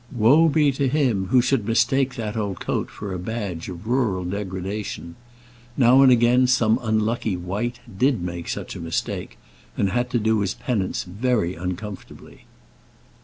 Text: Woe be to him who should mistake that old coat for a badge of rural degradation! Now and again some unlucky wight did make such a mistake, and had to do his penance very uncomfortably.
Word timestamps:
Woe 0.11 0.49
be 0.49 0.71
to 0.71 0.87
him 0.87 1.27
who 1.27 1.43
should 1.43 1.67
mistake 1.67 2.15
that 2.15 2.35
old 2.35 2.59
coat 2.59 2.89
for 2.89 3.13
a 3.13 3.19
badge 3.19 3.69
of 3.69 3.85
rural 3.85 4.25
degradation! 4.25 5.15
Now 5.77 6.01
and 6.01 6.11
again 6.11 6.47
some 6.47 6.79
unlucky 6.81 7.37
wight 7.37 7.79
did 7.99 8.19
make 8.23 8.49
such 8.49 8.75
a 8.75 8.79
mistake, 8.81 9.37
and 9.77 9.91
had 9.91 10.09
to 10.09 10.17
do 10.19 10.39
his 10.39 10.55
penance 10.55 11.03
very 11.03 11.53
uncomfortably. 11.53 12.45